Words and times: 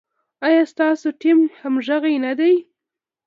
ایا 0.47 0.63
ستاسو 0.73 1.07
ټیم 1.21 1.39
همغږی 1.59 2.15
نه 2.25 2.33
دی؟ 2.39 2.53